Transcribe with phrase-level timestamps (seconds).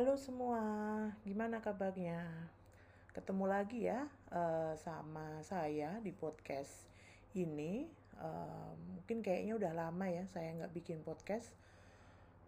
[0.00, 0.64] Halo semua,
[1.28, 2.24] gimana kabarnya?
[3.12, 6.88] Ketemu lagi ya uh, sama saya di podcast
[7.36, 7.84] ini.
[8.16, 11.52] Uh, mungkin kayaknya udah lama ya saya nggak bikin podcast.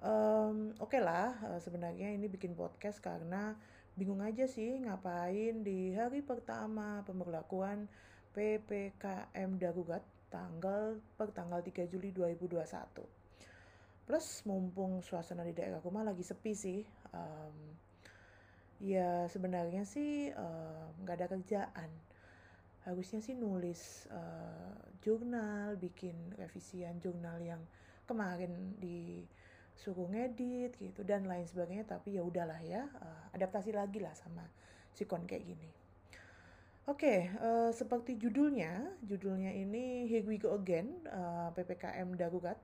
[0.00, 3.52] Um, Oke okay lah, uh, sebenarnya ini bikin podcast karena
[4.00, 7.84] bingung aja sih ngapain di hari pertama pemberlakuan
[8.32, 10.00] PPKM darurat
[10.32, 13.20] tanggal per tanggal 3 Juli 2021
[14.02, 16.82] plus mumpung suasana di daerah rumah lagi sepi sih
[17.12, 17.56] um,
[18.82, 20.32] ya sebenarnya sih
[21.02, 21.90] nggak um, ada kerjaan.
[22.82, 27.62] Harusnya sih nulis uh, jurnal bikin revisian jurnal yang
[28.10, 31.86] kemarin disuruh ngedit gitu dan lain sebagainya.
[31.86, 34.42] Tapi ya udahlah ya uh, adaptasi lagi lah sama
[34.92, 35.70] sikon kayak gini.
[36.82, 42.58] Oke, okay, uh, seperti judulnya, judulnya ini Here We Go Again, uh, PPKM darurat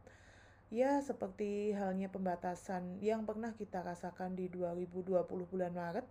[0.69, 6.05] Ya, seperti halnya pembatasan yang pernah kita rasakan di 2020 bulan Maret,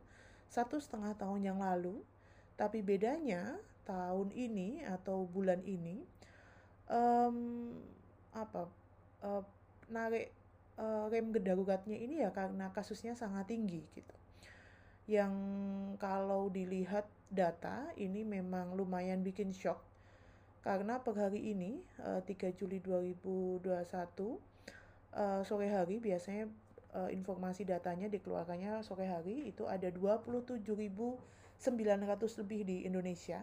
[0.49, 2.01] satu setengah tahun yang lalu.
[2.57, 3.53] Tapi bedanya
[3.85, 6.01] tahun ini atau bulan ini,
[6.89, 7.69] um,
[8.33, 8.65] apa,
[9.21, 9.45] uh,
[9.93, 10.33] narik
[10.81, 14.15] uh, rem daruratnya ini ya karena kasusnya sangat tinggi gitu.
[15.05, 15.37] Yang
[16.01, 19.86] kalau dilihat data ini memang lumayan bikin shock
[20.61, 23.61] karena per hari ini, 3 eh, Juli 2021,
[25.17, 26.45] uh, sore hari biasanya
[26.93, 33.41] uh, informasi datanya dikeluarkannya sore hari itu ada 27.900 lebih di Indonesia.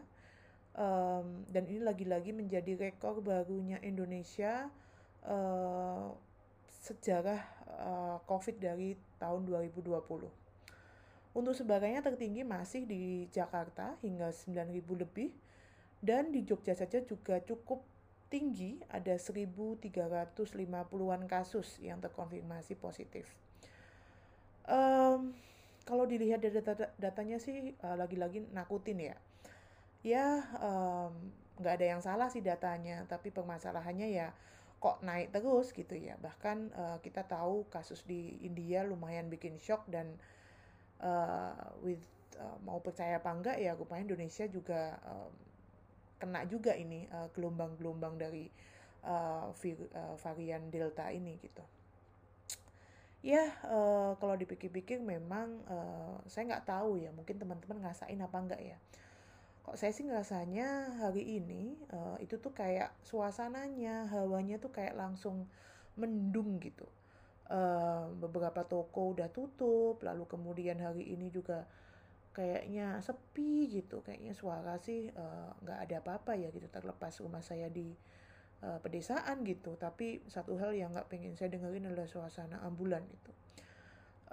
[0.75, 4.67] Um, dan ini lagi-lagi menjadi rekor barunya Indonesia
[5.23, 6.11] uh,
[6.83, 7.41] sejarah
[7.79, 9.95] uh, COVID dari tahun 2020.
[11.35, 15.31] Untuk sebarannya tertinggi masih di Jakarta hingga 9.000 lebih
[16.05, 17.81] dan di Jogja saja juga cukup
[18.29, 23.25] tinggi, ada 1.350-an kasus yang terkonfirmasi positif.
[24.69, 25.33] Um,
[25.89, 29.17] kalau dilihat dari data datanya sih uh, lagi-lagi nakutin ya.
[30.05, 30.45] Ya
[31.57, 34.37] nggak um, ada yang salah sih datanya, tapi permasalahannya ya
[34.81, 36.21] kok naik terus gitu ya.
[36.21, 40.21] Bahkan uh, kita tahu kasus di India lumayan bikin shock dan
[41.01, 42.05] uh, with
[42.37, 45.44] uh, mau percaya apa enggak ya rupanya Indonesia juga um,
[46.25, 48.49] kena juga ini uh, gelombang-gelombang dari
[49.05, 51.61] uh, vir, uh, varian delta ini gitu.
[53.21, 58.61] Ya uh, kalau dipikir-pikir memang uh, saya nggak tahu ya mungkin teman-teman ngerasain apa enggak
[58.65, 58.81] ya.
[59.65, 65.45] Kok saya sih ngerasanya hari ini uh, itu tuh kayak suasananya hawanya tuh kayak langsung
[65.97, 66.89] mendung gitu.
[67.45, 71.69] Uh, beberapa toko udah tutup lalu kemudian hari ini juga
[72.35, 77.41] kayaknya sepi gitu kayaknya suara sih eh, nggak uh, ada apa-apa ya gitu terlepas rumah
[77.41, 77.95] saya di
[78.67, 79.79] uh, pedesaan gitu.
[79.79, 83.31] Tapi satu hal yang nggak pengen saya dengerin adalah suasana ambulan gitu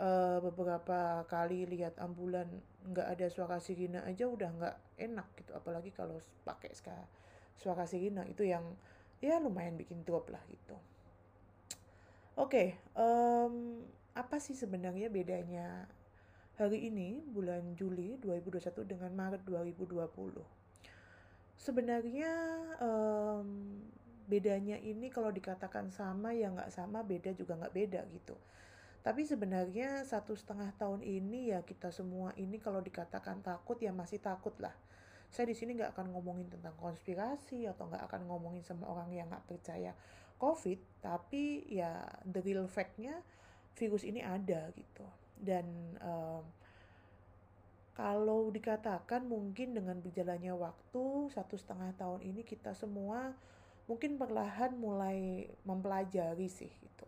[0.02, 2.50] uh, beberapa kali lihat ambulan
[2.82, 5.52] nggak ada suara sirine aja udah nggak enak gitu.
[5.54, 6.74] Apalagi kalau pakai
[7.56, 8.64] suara sirine itu yang
[9.22, 10.78] ya lumayan bikin drop lah gitu.
[12.40, 13.86] Oke okay, um,
[14.18, 15.86] apa sih sebenarnya bedanya
[16.60, 20.04] hari ini bulan Juli 2021 dengan Maret 2020.
[21.56, 22.34] Sebenarnya
[22.84, 23.80] um,
[24.28, 28.36] bedanya ini kalau dikatakan sama ya nggak sama, beda juga nggak beda gitu.
[29.02, 34.20] Tapi sebenarnya satu setengah tahun ini ya kita semua ini kalau dikatakan takut ya masih
[34.20, 34.76] takut lah.
[35.32, 39.32] Saya di sini nggak akan ngomongin tentang konspirasi atau nggak akan ngomongin sama orang yang
[39.32, 39.96] nggak percaya
[40.42, 43.22] COVID, tapi ya the real fact-nya
[43.78, 45.66] virus ini ada gitu dan
[46.00, 46.46] um,
[47.98, 51.04] kalau dikatakan mungkin dengan berjalannya waktu
[51.34, 53.36] satu setengah tahun ini kita semua
[53.90, 57.08] mungkin perlahan mulai mempelajari sih gitu.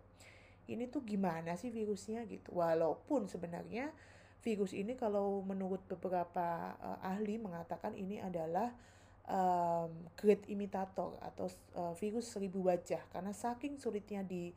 [0.68, 2.60] Ini tuh gimana sih virusnya gitu.
[2.60, 3.96] Walaupun sebenarnya
[4.44, 8.76] virus ini kalau menurut beberapa uh, ahli mengatakan ini adalah
[9.32, 11.48] um, great imitator atau
[11.80, 13.00] uh, virus seribu wajah.
[13.08, 14.52] Karena saking sulitnya di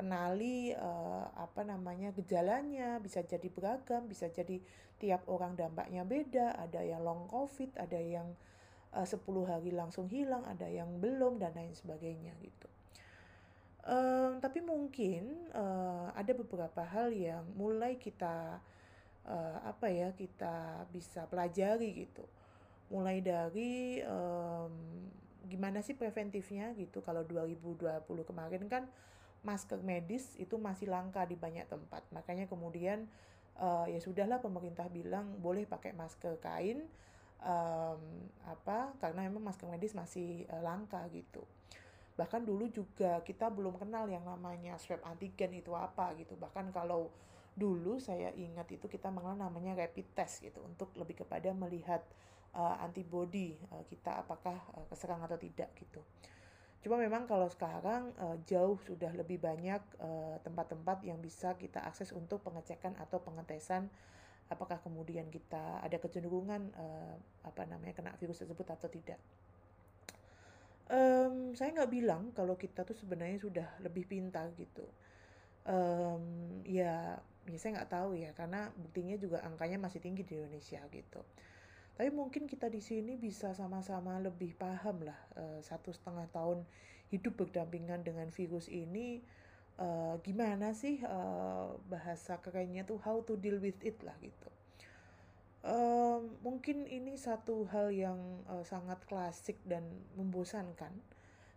[0.00, 4.56] kenali uh, apa namanya gejalanya bisa jadi beragam bisa jadi
[4.96, 6.56] tiap orang dampaknya beda.
[6.56, 8.32] Ada yang long covid ada yang
[8.96, 12.68] uh, 10 hari langsung hilang ada yang belum dan lain sebagainya gitu.
[13.80, 18.60] Um, tapi mungkin uh, ada beberapa hal yang mulai kita
[19.24, 22.24] uh, apa ya kita bisa pelajari gitu.
[22.88, 24.72] Mulai dari um,
[25.48, 27.00] gimana sih preventifnya gitu.
[27.00, 28.84] Kalau 2020 kemarin kan
[29.40, 32.04] masker medis itu masih langka di banyak tempat.
[32.12, 33.08] Makanya kemudian
[33.56, 36.84] uh, ya sudahlah pemerintah bilang boleh pakai masker kain
[37.44, 38.00] um,
[38.44, 41.44] apa karena memang masker medis masih uh, langka gitu.
[42.20, 46.36] Bahkan dulu juga kita belum kenal yang namanya swab antigen itu apa gitu.
[46.36, 47.08] Bahkan kalau
[47.56, 52.04] dulu saya ingat itu kita mengenal namanya rapid test gitu untuk lebih kepada melihat
[52.54, 56.04] uh, antibody uh, kita apakah uh, keserang atau tidak gitu.
[56.80, 59.80] Cuma memang kalau sekarang uh, jauh sudah lebih banyak
[60.40, 63.92] tempat-tempat uh, yang bisa kita akses untuk pengecekan atau pengetesan
[64.50, 67.14] apakah kemudian kita ada kecenderungan uh,
[67.46, 69.20] apa namanya kena virus tersebut atau tidak.
[70.90, 74.82] Um, saya nggak bilang kalau kita tuh sebenarnya sudah lebih pintar gitu.
[75.68, 80.80] Um, ya ya saya nggak tahu ya karena buktinya juga angkanya masih tinggi di Indonesia
[80.92, 81.20] gitu
[81.96, 86.64] tapi mungkin kita di sini bisa sama-sama lebih paham lah uh, satu setengah tahun
[87.10, 89.20] hidup berdampingan dengan virus ini
[89.80, 94.48] uh, gimana sih uh, bahasa kerennya tuh how to deal with it lah gitu
[95.66, 99.84] uh, mungkin ini satu hal yang uh, sangat klasik dan
[100.16, 100.92] membosankan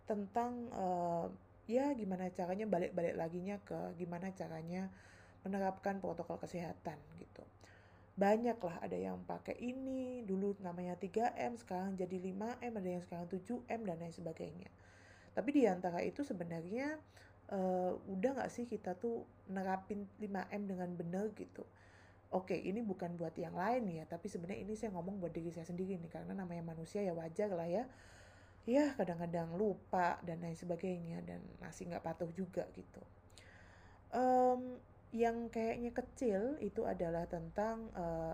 [0.03, 1.31] tentang uh,
[1.63, 4.91] ya gimana caranya balik-balik laginya ke gimana caranya
[5.43, 7.43] menerapkan protokol kesehatan gitu.
[8.13, 13.25] Banyak lah ada yang pakai ini, dulu namanya 3M, sekarang jadi 5M, ada yang sekarang
[13.25, 14.69] 7M dan lain sebagainya.
[15.33, 17.01] Tapi di antara itu sebenarnya
[17.49, 21.65] uh, udah nggak sih kita tuh nerapin 5M dengan benar gitu.
[22.33, 25.65] Oke, ini bukan buat yang lain ya, tapi sebenarnya ini saya ngomong buat diri saya
[25.65, 27.85] sendiri nih, karena namanya manusia ya wajar lah ya.
[28.69, 33.01] Ya kadang-kadang lupa dan lain sebagainya, dan masih nggak patuh juga gitu.
[34.13, 34.77] Um,
[35.13, 38.33] yang kayaknya kecil itu adalah tentang uh,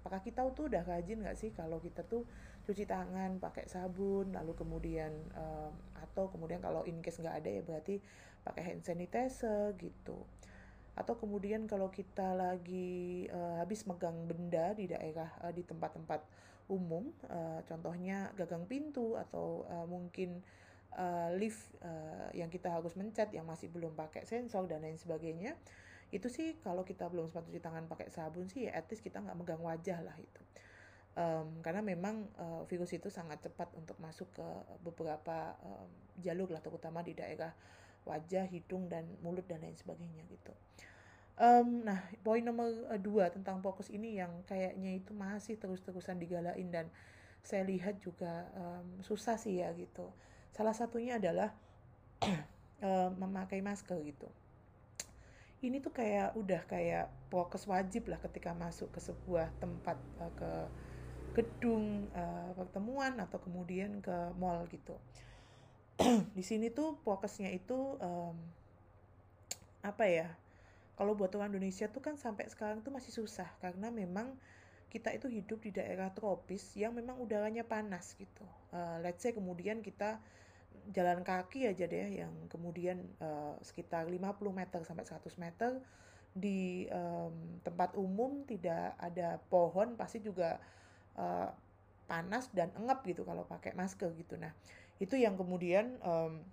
[0.00, 2.24] apakah kita tuh udah rajin nggak sih kalau kita tuh
[2.64, 5.70] cuci tangan pakai sabun lalu kemudian uh,
[6.00, 8.00] atau kemudian kalau in case nggak ada ya berarti
[8.46, 10.24] pakai hand sanitizer gitu.
[10.96, 16.24] Atau kemudian kalau kita lagi uh, habis megang benda di daerah uh, di tempat-tempat
[16.72, 20.42] umum uh, contohnya gagang pintu atau uh, mungkin
[20.94, 25.54] uh, lift uh, yang kita harus mencet yang masih belum pakai sensor dan lain sebagainya
[26.14, 29.18] itu sih kalau kita belum sempat cuci tangan pakai sabun sih ya at least kita
[29.18, 30.42] nggak megang wajah lah itu.
[31.16, 34.48] Um, karena memang uh, virus itu sangat cepat untuk masuk ke
[34.84, 35.88] beberapa um,
[36.20, 37.56] jalur lah terutama di daerah
[38.04, 40.52] wajah hidung dan mulut dan lain sebagainya gitu.
[41.36, 46.68] Um, nah poin nomor uh, dua tentang fokus ini yang kayaknya itu masih terus-terusan digalain
[46.68, 46.86] dan
[47.40, 50.12] saya lihat juga um, susah sih ya gitu.
[50.52, 51.50] Salah satunya adalah
[52.84, 54.28] uh, memakai masker gitu
[55.66, 60.50] ini tuh kayak udah kayak fokus wajib lah ketika masuk ke sebuah tempat uh, ke
[61.36, 64.96] gedung uh, pertemuan atau kemudian ke mall gitu.
[66.38, 68.36] di sini tuh fokusnya itu um,
[69.82, 70.28] apa ya?
[70.96, 74.32] Kalau buat orang Indonesia tuh kan sampai sekarang tuh masih susah karena memang
[74.88, 78.46] kita itu hidup di daerah tropis yang memang udaranya panas gitu.
[78.72, 80.16] Uh, let's say kemudian kita
[80.94, 84.22] jalan kaki aja deh yang kemudian uh, sekitar 50
[84.52, 85.82] meter sampai 100 meter
[86.36, 87.32] di um,
[87.64, 90.60] tempat umum tidak ada pohon pasti juga
[91.16, 91.48] uh,
[92.06, 94.36] panas dan engap gitu kalau pakai masker gitu.
[94.36, 94.52] Nah,
[95.00, 96.44] itu yang kemudian um,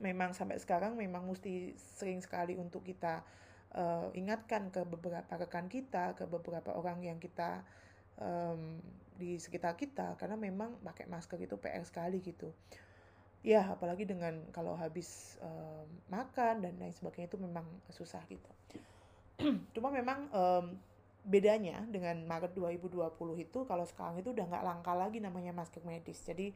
[0.00, 3.20] memang sampai sekarang memang mesti sering sekali untuk kita
[3.76, 7.62] uh, ingatkan ke beberapa rekan kita, ke beberapa orang yang kita
[8.16, 8.80] um,
[9.20, 12.48] di sekitar kita karena memang pakai masker itu PR sekali gitu
[13.40, 18.50] ya apalagi dengan kalau habis um, makan dan lain sebagainya itu memang susah gitu.
[19.74, 20.76] Cuma memang um,
[21.24, 23.00] bedanya dengan Maret 2020
[23.40, 26.20] itu kalau sekarang itu udah nggak langka lagi namanya masker medis.
[26.20, 26.52] Jadi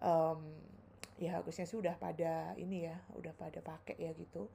[0.00, 0.40] um,
[1.20, 4.48] ya harusnya sih udah pada ini ya udah pada pakai ya gitu.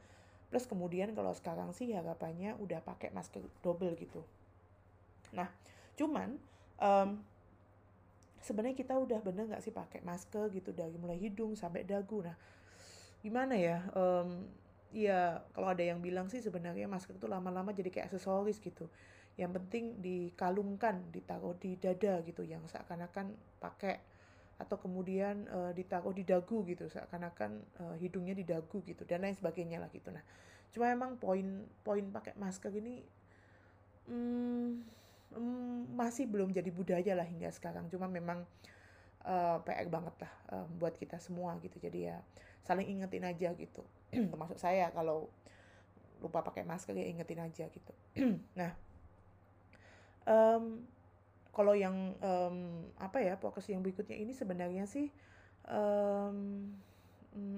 [0.50, 4.26] Plus kemudian kalau sekarang sih harapannya udah pakai masker double gitu.
[5.38, 5.50] Nah
[5.94, 6.42] cuman
[6.82, 7.22] um,
[8.42, 12.26] sebenarnya kita udah bener nggak sih pakai masker gitu dari mulai hidung sampai dagu?
[12.26, 12.36] Nah
[13.22, 14.50] gimana ya um,
[14.92, 18.90] ya kalau ada yang bilang sih sebenarnya masker itu lama-lama jadi kayak aksesoris gitu.
[19.40, 23.32] Yang penting dikalungkan ditaruh di dada gitu yang seakan-akan
[23.64, 24.02] pakai
[24.62, 29.34] atau kemudian uh, ditaruh di dagu gitu seakan-akan uh, hidungnya di dagu gitu dan lain
[29.34, 30.14] sebagainya lah gitu.
[30.14, 30.22] Nah
[30.72, 33.02] cuma emang poin poin pakai masker ini
[34.08, 35.01] hmm,
[35.36, 37.88] um, masih belum jadi budaya lah hingga sekarang.
[37.92, 38.44] Cuma memang
[39.26, 41.78] uh, eh, PR banget lah um, buat kita semua gitu.
[41.78, 42.22] Jadi ya
[42.64, 43.84] saling ingetin aja gitu.
[44.32, 45.30] Termasuk saya kalau
[46.22, 47.94] lupa pakai masker ya ingetin aja gitu.
[48.60, 48.72] Nah
[50.26, 50.86] um,
[51.52, 55.12] kalau yang um, apa ya fokus yang berikutnya ini sebenarnya sih
[55.68, 56.72] um,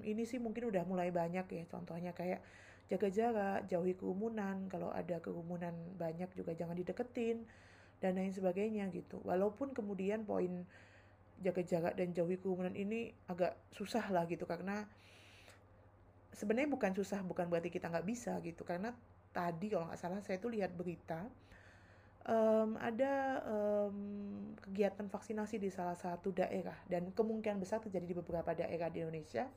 [0.02, 1.64] ini sih mungkin udah mulai banyak ya.
[1.70, 2.42] Contohnya kayak
[2.92, 7.48] jaga jarak, jauhi kerumunan, kalau ada kerumunan banyak juga jangan dideketin
[8.04, 9.24] dan lain sebagainya gitu.
[9.24, 10.68] Walaupun kemudian poin
[11.40, 14.84] jaga jarak dan jauhi kerumunan ini agak susah lah gitu karena
[16.36, 18.68] sebenarnya bukan susah bukan berarti kita nggak bisa gitu.
[18.68, 18.92] Karena
[19.32, 21.24] tadi kalau nggak salah saya tuh lihat berita
[22.28, 23.98] um, ada um,
[24.60, 26.76] kegiatan vaksinasi di salah satu daerah.
[26.84, 29.48] Dan kemungkinan besar terjadi di beberapa daerah di Indonesia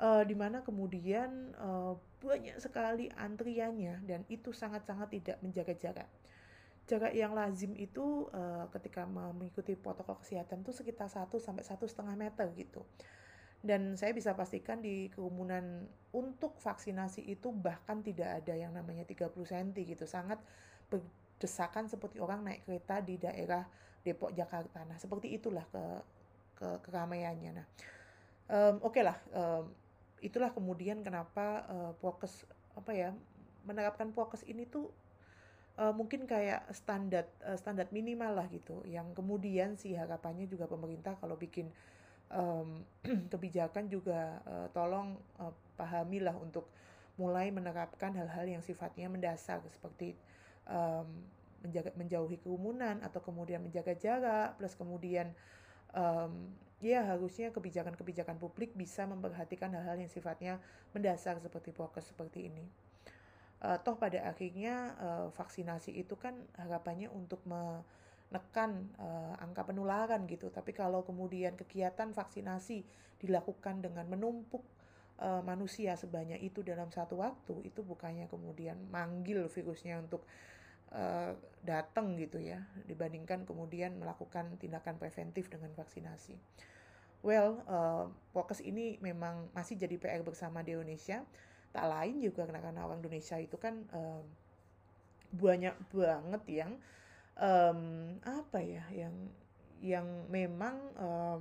[0.00, 6.08] uh, di mana kemudian uh, banyak sekali antriannya dan itu sangat-sangat tidak menjaga jarak.
[6.86, 12.14] Jarak yang lazim itu uh, ketika mengikuti protokol kesehatan itu sekitar 1 sampai satu setengah
[12.18, 12.82] meter gitu.
[13.62, 19.30] Dan saya bisa pastikan di kerumunan untuk vaksinasi itu bahkan tidak ada yang namanya 30
[19.30, 20.02] cm gitu.
[20.02, 20.42] Sangat
[20.90, 23.62] berdesakan seperti orang naik kereta di daerah
[24.02, 24.82] Depok Jakarta.
[24.82, 25.84] Nah, seperti itulah ke,
[26.58, 27.50] ke keramaiannya.
[27.54, 27.66] Nah,
[28.50, 29.70] um, oke okay lah, um,
[30.22, 32.46] itulah kemudian kenapa uh, prokes
[32.78, 33.10] apa ya
[33.66, 34.88] menerapkan prokes ini tuh
[35.76, 38.80] uh, mungkin kayak standar uh, standar minimal lah gitu.
[38.86, 41.68] Yang kemudian sih harapannya juga pemerintah kalau bikin
[42.32, 42.86] um,
[43.32, 46.70] kebijakan juga uh, tolong uh, pahamilah untuk
[47.20, 50.16] mulai menerapkan hal-hal yang sifatnya mendasar seperti
[50.64, 51.04] um,
[51.62, 55.30] menjaga menjauhi kerumunan atau kemudian menjaga jarak plus kemudian
[55.94, 56.50] um,
[56.82, 60.58] ya harusnya kebijakan-kebijakan publik bisa memperhatikan hal-hal yang sifatnya
[60.90, 62.66] mendasar seperti prokes seperti ini.
[63.62, 67.86] Uh, toh pada akhirnya uh, vaksinasi itu kan harapannya untuk me
[68.32, 70.50] menekan uh, angka penularan gitu.
[70.50, 72.82] Tapi kalau kemudian kegiatan vaksinasi
[73.22, 74.66] dilakukan dengan menumpuk
[75.22, 80.26] manusia sebanyak itu dalam satu waktu, itu bukannya kemudian manggil virusnya untuk
[80.92, 81.32] uh,
[81.64, 86.36] datang gitu ya, dibandingkan kemudian melakukan tindakan preventif dengan vaksinasi.
[87.22, 88.10] Well, uh,
[88.62, 91.22] ini memang masih jadi PR bersama di Indonesia.
[91.72, 94.20] Tak lain juga karena orang Indonesia itu kan uh,
[95.32, 96.70] banyak banget yang
[97.40, 97.80] um,
[98.20, 99.14] apa ya yang
[99.80, 101.40] yang memang um,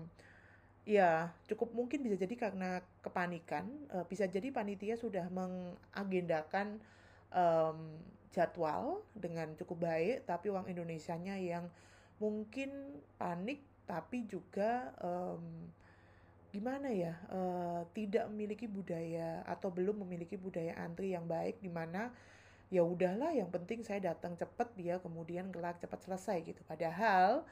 [0.88, 6.82] ya cukup mungkin bisa jadi karena kepanikan uh, bisa jadi panitia sudah mengagendakan
[7.30, 11.68] um, jadwal dengan cukup baik tapi uang Indonesianya yang
[12.18, 12.72] mungkin
[13.20, 15.44] panik tapi juga um,
[16.52, 22.12] gimana ya uh, tidak memiliki budaya atau belum memiliki budaya antri yang baik di mana
[22.72, 26.64] ya udahlah yang penting saya datang cepat dia kemudian kelar cepat selesai gitu.
[26.64, 27.44] Padahal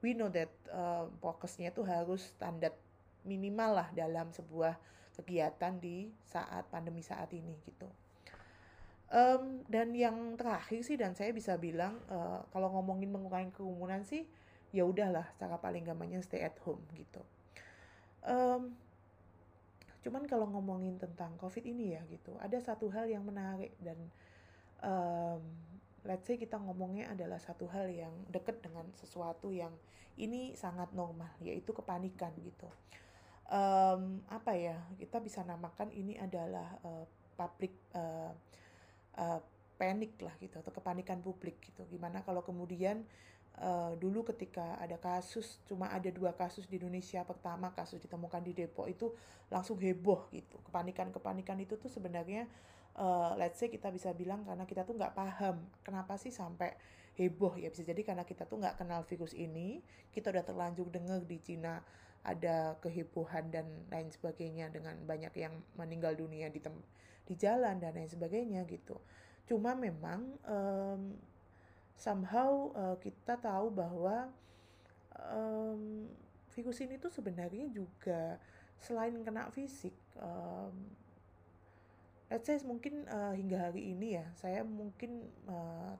[0.00, 2.72] we know that uh, fokusnya itu harus standar
[3.24, 4.76] minimal lah dalam sebuah
[5.16, 7.84] kegiatan di saat pandemi saat ini gitu
[9.12, 14.24] um, dan yang terakhir sih dan saya bisa bilang uh, kalau ngomongin mengurangi kerumunan sih
[14.72, 17.20] ya udahlah cara paling gampangnya stay at home gitu.
[18.24, 18.72] Um,
[20.02, 23.94] cuman kalau ngomongin tentang covid ini ya gitu ada satu hal yang menarik dan
[24.82, 25.38] um,
[26.02, 29.70] let's say kita ngomongnya adalah satu hal yang dekat dengan sesuatu yang
[30.18, 32.66] ini sangat normal yaitu kepanikan gitu.
[33.52, 37.04] Um, apa ya kita bisa namakan ini adalah uh,
[37.36, 38.32] public uh,
[39.18, 39.40] uh,
[39.76, 41.82] panic lah gitu atau kepanikan publik gitu.
[41.90, 43.02] Gimana kalau kemudian
[43.58, 48.52] uh, dulu ketika ada kasus cuma ada dua kasus di Indonesia pertama kasus ditemukan di
[48.54, 49.10] Depok itu
[49.50, 50.62] langsung heboh gitu.
[50.62, 52.46] Kepanikan kepanikan itu tuh sebenarnya
[52.94, 56.72] uh, let's say kita bisa bilang karena kita tuh nggak paham kenapa sih sampai
[57.18, 57.68] heboh ya.
[57.68, 59.82] Bisa jadi karena kita tuh nggak kenal virus ini
[60.14, 61.82] kita udah terlanjur dengar di Cina
[62.22, 66.62] ada kehebohan dan lain sebagainya dengan banyak yang meninggal dunia di
[67.32, 69.00] di jalan dan lain sebagainya gitu.
[69.48, 71.16] Cuma memang um,
[71.96, 74.28] somehow uh, kita tahu bahwa
[75.16, 76.12] um,
[76.52, 78.36] virus ini tuh sebenarnya juga
[78.82, 80.74] selain kena fisik um,
[82.28, 85.94] let's mungkin uh, hingga hari ini ya saya mungkin uh,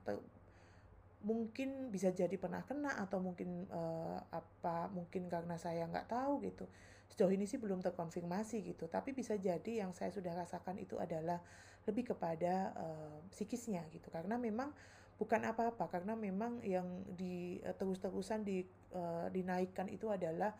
[1.23, 6.67] mungkin bisa jadi pernah kena atau mungkin uh, apa mungkin karena saya nggak tahu gitu
[7.11, 11.39] sejauh ini sih belum terkonfirmasi gitu tapi bisa jadi yang saya sudah rasakan itu adalah
[11.87, 14.75] lebih kepada uh, psikisnya gitu karena memang
[15.21, 20.51] bukan apa-apa karena memang yang di uh, terus-terusan di uh, dinaikkan itu adalah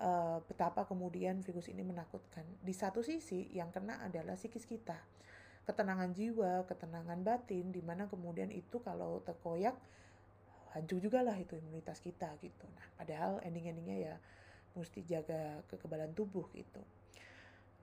[0.00, 2.46] uh, betapa kemudian virus ini menakutkan.
[2.62, 4.96] Di satu sisi yang kena adalah psikis kita.
[5.68, 9.76] Ketenangan jiwa, ketenangan batin di mana kemudian itu kalau terkoyak
[10.72, 12.64] hancur juga lah itu imunitas kita gitu.
[12.72, 14.14] Nah, padahal ending-endingnya ya
[14.72, 16.80] mesti jaga kekebalan tubuh gitu.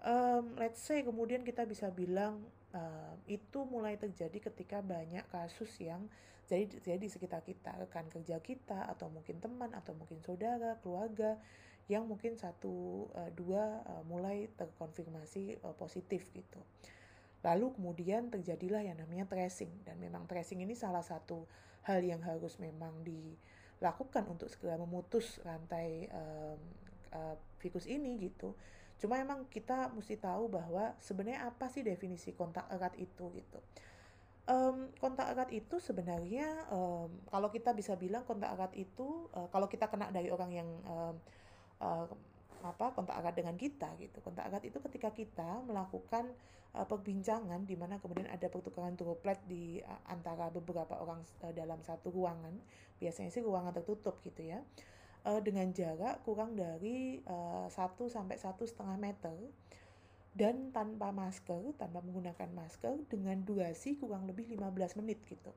[0.05, 6.05] Um, let's say kemudian kita bisa bilang um, itu mulai terjadi ketika banyak kasus yang
[6.45, 11.41] jadi jadi di sekitar kita rekan kerja kita atau mungkin teman atau mungkin saudara keluarga
[11.89, 16.61] yang mungkin satu uh, dua uh, mulai terkonfirmasi uh, positif gitu.
[17.45, 21.45] Lalu kemudian terjadilah yang namanya tracing dan memang tracing ini salah satu
[21.85, 26.57] hal yang harus memang dilakukan untuk segera memutus rantai um,
[27.13, 28.57] uh, virus ini gitu.
[28.97, 33.61] Cuma emang kita mesti tahu bahwa sebenarnya apa sih definisi kontak erat itu gitu.
[34.49, 39.69] um, kontak erat itu sebenarnya um, kalau kita bisa bilang kontak erat itu uh, kalau
[39.69, 41.15] kita kena dari orang yang um,
[42.63, 46.31] apa kontak erat dengan kita gitu kontak erat itu ketika kita melakukan
[46.77, 51.81] uh, perbincangan di mana kemudian ada pertukaran droplet di uh, antara beberapa orang uh, dalam
[51.83, 52.55] satu ruangan
[53.01, 54.63] biasanya sih ruangan tertutup gitu ya
[55.27, 57.19] uh, dengan jarak kurang dari
[57.73, 59.35] satu sampai satu setengah meter
[60.35, 65.55] dan tanpa masker, tanpa menggunakan masker dengan durasi kurang lebih 15 menit gitu.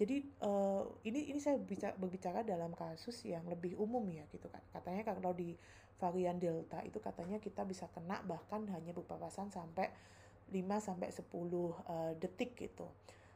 [0.00, 4.64] Jadi uh, ini ini saya berbicara, berbicara dalam kasus yang lebih umum ya gitu kan.
[4.72, 5.52] Katanya kalau di
[5.98, 9.90] varian Delta itu katanya kita bisa kena bahkan hanya berpapasan sampai
[10.48, 12.88] 5 sampai 10 uh, detik gitu.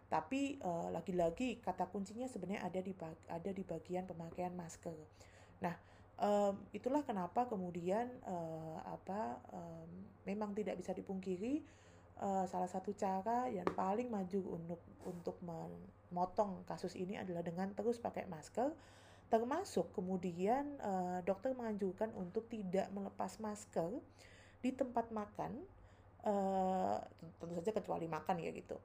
[0.09, 2.93] Tapi uh, lagi-lagi kata kuncinya sebenarnya ada di
[3.29, 4.97] ada di bagian pemakaian masker.
[5.65, 5.77] Nah,
[6.21, 9.89] um, itulah kenapa kemudian uh, apa um,
[10.29, 11.65] memang tidak bisa dipungkiri
[12.21, 17.97] uh, salah satu cara yang paling maju untuk untuk memotong kasus ini adalah dengan terus
[17.97, 18.73] pakai masker
[19.33, 23.97] termasuk kemudian uh, dokter menganjurkan untuk tidak melepas masker
[24.61, 25.57] di tempat makan
[26.29, 27.01] uh,
[27.41, 28.77] tentu saja kecuali makan ya gitu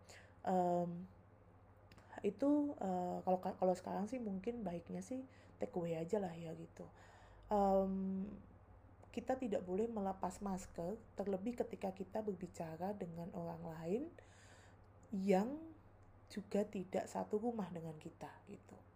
[0.47, 1.03] um,
[2.23, 5.19] itu uh, kalau kalau sekarang sih mungkin baiknya sih
[5.59, 6.87] take away aja lah ya gitu
[7.51, 8.23] um,
[9.11, 14.03] kita tidak boleh melepas masker terlebih ketika kita berbicara dengan orang lain
[15.11, 15.49] yang
[16.29, 18.86] juga tidak satu rumah dengan kita gitu.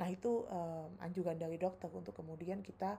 [0.00, 2.96] Nah itu um, anjuran dari dokter untuk kemudian kita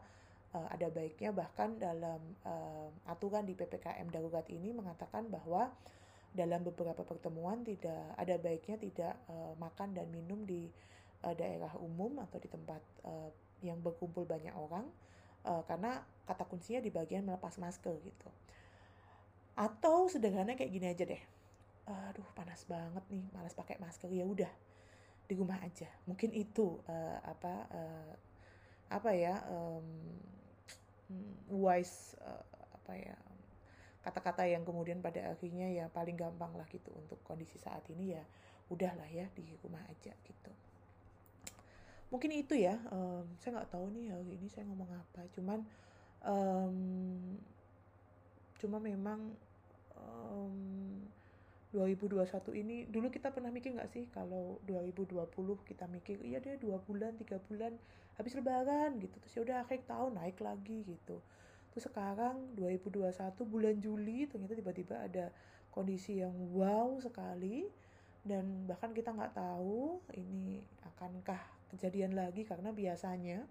[0.54, 5.74] uh, ada baiknya bahkan dalam um, aturan di ppkm darurat ini mengatakan bahwa
[6.34, 10.70] dalam beberapa pertemuan tidak ada baiknya tidak uh, makan dan minum di
[11.26, 13.30] uh, daerah umum atau di tempat uh,
[13.62, 14.86] yang berkumpul banyak orang
[15.46, 18.30] uh, karena kata kuncinya di bagian melepas masker gitu.
[19.54, 21.22] Atau sederhana kayak gini aja deh.
[21.84, 24.50] Aduh panas banget nih, malas pakai masker ya udah
[25.28, 25.88] di rumah aja.
[26.06, 28.14] Mungkin itu uh, apa uh,
[28.94, 29.88] apa ya um,
[31.50, 32.46] wise uh,
[32.78, 33.18] apa ya
[34.04, 38.24] kata-kata yang kemudian pada akhirnya ya paling gampang lah gitu untuk kondisi saat ini ya
[38.68, 40.52] udahlah ya di rumah aja gitu
[42.12, 45.60] mungkin itu ya um, saya nggak tahu nih hari ini saya ngomong apa cuman
[46.22, 46.78] um,
[48.60, 49.34] cuma memang
[49.98, 50.58] um,
[51.74, 52.30] 2021
[52.62, 55.26] ini dulu kita pernah mikir nggak sih kalau 2020
[55.66, 57.74] kita mikir iya deh dua bulan tiga bulan
[58.14, 59.18] habis lebaran gitu.
[59.26, 61.18] Terus ya udah akhir tahun naik lagi gitu.
[61.74, 63.10] Terus sekarang 2021
[63.50, 65.26] bulan Juli ternyata tiba-tiba ada
[65.74, 67.66] kondisi yang wow sekali.
[68.24, 71.42] Dan bahkan kita nggak tahu ini akankah
[71.74, 73.44] kejadian lagi karena biasanya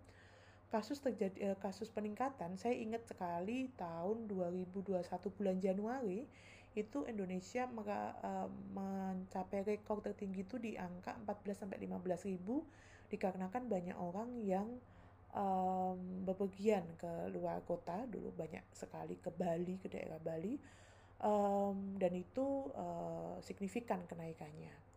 [0.73, 5.05] kasus terjadi eh, kasus peningkatan saya ingat sekali tahun 2021
[5.37, 6.25] bulan Januari
[6.73, 12.65] itu Indonesia maka, uh, mencapai rekor tertinggi itu di angka 14 sampai 15 ribu
[13.13, 14.69] dikarenakan banyak orang yang
[15.37, 20.57] um, bepergian ke luar kota dulu banyak sekali ke Bali ke daerah Bali
[21.21, 24.93] um, dan itu uh, signifikan kenaikannya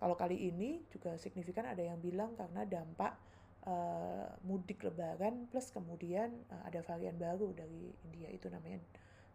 [0.00, 3.20] kalau kali ini juga signifikan ada yang bilang karena dampak
[3.68, 8.80] uh, mudik lebaran plus kemudian uh, ada varian baru dari India itu namanya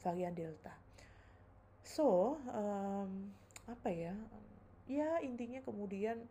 [0.01, 0.73] varian Delta.
[1.85, 3.29] So, um,
[3.69, 4.17] apa ya?
[4.89, 6.25] Ya intinya kemudian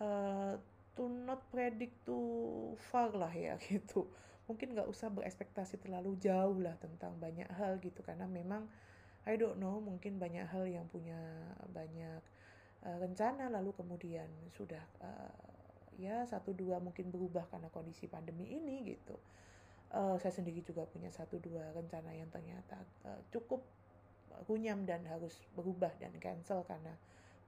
[0.00, 0.56] uh,
[0.96, 4.08] to not predict too far lah ya gitu.
[4.48, 8.66] Mungkin nggak usah berekspektasi terlalu jauh lah tentang banyak hal gitu karena memang
[9.28, 11.20] I don't know mungkin banyak hal yang punya
[11.70, 12.24] banyak
[12.82, 15.44] uh, rencana lalu kemudian sudah uh,
[16.00, 19.20] ya satu dua mungkin berubah karena kondisi pandemi ini gitu
[19.92, 23.60] uh, saya sendiri juga punya satu dua rencana yang ternyata uh, cukup
[24.46, 26.94] runyam dan harus berubah dan cancel karena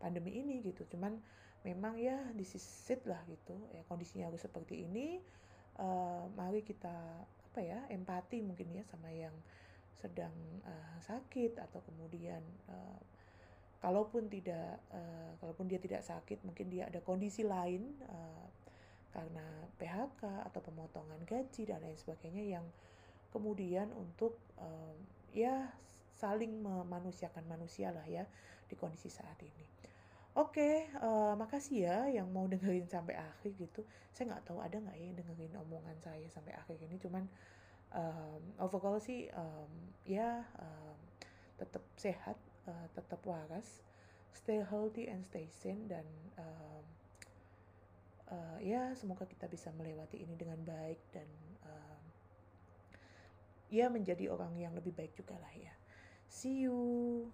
[0.03, 0.87] pandemi ini gitu.
[0.91, 1.19] Cuman
[1.63, 3.55] memang ya disisit lah gitu.
[3.75, 5.23] Ya kondisinya harus seperti ini.
[5.73, 6.93] Uh, mari kita
[7.53, 9.33] apa ya empati mungkin ya sama yang
[9.97, 10.33] sedang
[10.65, 13.01] uh, sakit atau kemudian uh,
[13.81, 18.47] kalaupun tidak uh, kalaupun dia tidak sakit mungkin dia ada kondisi lain uh,
[19.13, 19.45] karena
[19.77, 22.67] PHK atau pemotongan gaji dan lain sebagainya yang
[23.35, 24.97] kemudian untuk uh,
[25.33, 25.69] ya
[26.23, 28.23] saling memanusiakan manusia lah ya
[28.71, 29.67] di kondisi saat ini.
[30.33, 33.85] Oke, okay, uh, makasih ya yang mau dengerin sampai akhir gitu.
[34.15, 36.97] Saya nggak tahu ada nggak ya dengerin omongan saya sampai akhir ini.
[36.97, 37.29] Cuman
[37.93, 39.69] um, overall sih um,
[40.09, 40.97] ya um,
[41.61, 43.85] tetap sehat uh, tetap waras,
[44.33, 46.09] stay healthy and stay sane dan
[46.41, 46.83] uh,
[48.33, 51.29] uh, ya semoga kita bisa melewati ini dengan baik dan
[51.69, 52.01] uh,
[53.69, 55.82] ya menjadi orang yang lebih baik juga lah ya.
[56.35, 57.31] See you.